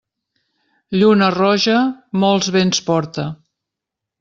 [0.99, 1.77] Lluna roja,
[2.25, 3.29] molts vents porta.